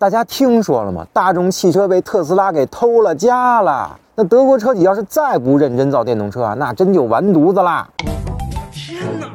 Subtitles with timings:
[0.00, 1.06] 大家听说了吗？
[1.12, 3.94] 大众汽车被特斯拉给偷了家了。
[4.14, 7.86] 那德国车企要是再不认真造电动车啊，那真就完犊子啦！
[8.72, 9.26] 天哪！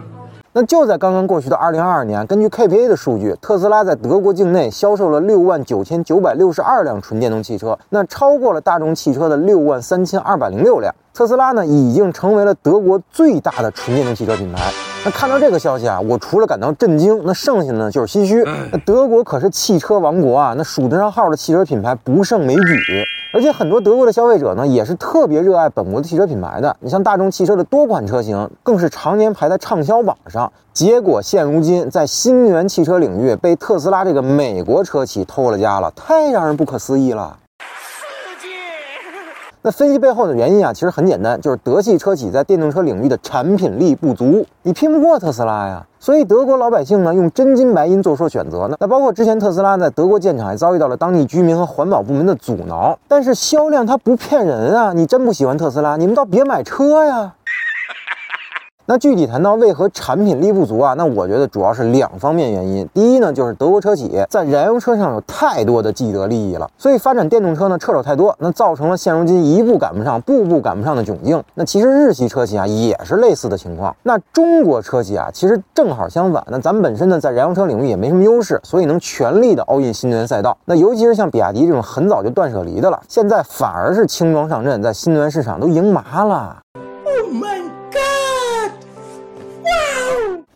[0.53, 10.91] 那就在刚刚过去的二零二二年，根据 KPA 的数据，特斯拉在德国境内销售了六万九千九百六十二辆纯电动汽车，那超过了大众汽车的六万三千二百零六辆。
[11.13, 14.63] 特斯拉呢，已经成为了德国最大的纯电动汽车品牌。
[15.05, 18.43] 那看到这个消息啊，我除了感到震惊，那剩下的呢就是唏嘘。
[18.71, 23.05] 那德国可是汽车王国啊，那数得上号的汽车品牌不胜枚举。
[23.31, 26.75] 而且很多德国的消费者呢，也是特别热爱本国的汽车品牌的。
[26.79, 30.51] 你像大众汽车的多款车型，更是常年排在畅销榜上。
[30.73, 37.37] 结果现如今在新能源汽车领域被特斯拉这个美国车企偷了家了，太让人不可思议了。
[39.65, 45.83] 那分析背后的原因啊，其实很简单，就是德系车企在电动车领域的产品力不足，你拼不过特斯拉呀。
[45.99, 48.77] 所以德国老百姓呢，用真金白银做出选择呢。
[48.79, 52.95] 那包括之前特斯拉在德国建厂，还遭遇到了当地居民和环保部门的阻挠。
[53.07, 57.33] 但是销量它不骗人啊，你真不喜欢特斯拉，你们倒别买车呀。
[58.87, 60.93] 那具体谈到为何产品力不足啊？
[60.93, 62.87] 那我觉得主要是两方面原因。
[62.93, 71.41] 第一呢，就是德国车企在燃油车上有太多的既得利益了，所以发展电动车呢掣手太多，那造成了现如今一步赶不上、步步赶不上的窘境。
[71.55, 73.95] 那其实日系车企啊也是类似的情况。
[74.03, 76.43] 那中国车企啊其实正好相反。
[76.51, 80.55] 那咱们本身呢在燃油车领域也没什么优势，所以能全力的 all in 新能源赛道。
[80.65, 86.57] 那尤其是像比亚迪这种很早就断舍离的了，现在反而是轻装上阵，在新能源市场都赢麻了。
[86.75, 88.04] Oh my god！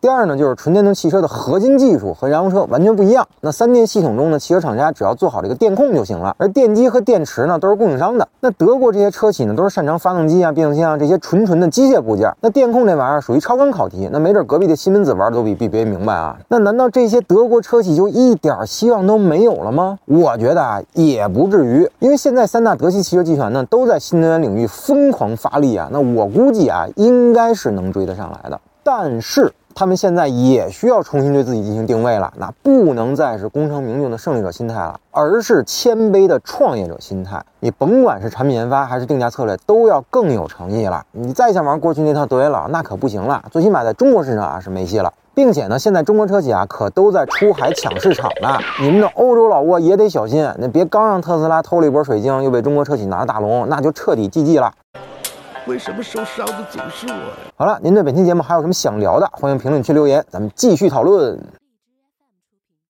[0.02, 3.28] 第二呢，就是纯电动汽车的核心技术和燃油车完全不一样。
[3.42, 8.26] 那三电系统中呢，汽车厂家只要做好这个电控就行了，而电机和电池呢都是供应商的。
[8.40, 12.34] 那德国这些车企呢，都是擅长发动机啊、变速箱啊这些纯纯的机械部件。
[12.40, 16.38] 那电控这玩意儿属于超纲考题，那没准隔壁的西门子玩的都比 BBA 明白啊。
[16.48, 20.00] 那难道这些德国车企就一点希望都没有了吗？
[20.06, 25.90] 我觉得啊，也不至于，因为现在三大德系汽车集团呢都在新能源领域疯狂发力啊。
[25.92, 28.58] 那我估计啊，应该是能追得上来的，
[28.92, 29.54] 但是。
[29.76, 37.42] 他们现在也需要重新对自己进行定位了，那不能再是功成名就的胜利者心态了，而是谦卑的创业者心态。
[37.62, 41.02] 你甭管是产品研发还是定价策略，都要更有诚意了。
[41.14, 43.42] 你再想玩过去那套德元老，那可不行了。
[43.52, 48.58] 最起码在中国市场啊是没戏了，并且呢，现在中国车企啊可都在出海抢市场呢。
[48.82, 54.74] 你们的欧洲老挝也得小心，那别刚让特斯拉偷了一波水晶，又被中国车企拿了大龙，那就彻底 GG 了。
[55.68, 57.52] 为什么受伤的总是我呀？
[57.56, 59.30] 好了，您对本期节目还有什么想聊的？
[59.34, 61.40] 欢迎评论区留言，咱们继续讨论。